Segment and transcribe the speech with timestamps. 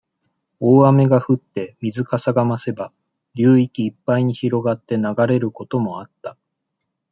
[0.59, 2.91] 大雨が降って、水かさが増せば、
[3.35, 6.37] 流域いっぱいに広がって流れることもあった。